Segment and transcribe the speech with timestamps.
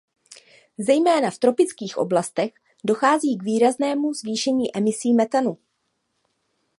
[0.77, 2.53] Zejména v tropických oblastech
[2.85, 5.57] dochází k výraznému zvýšení emisí metanu.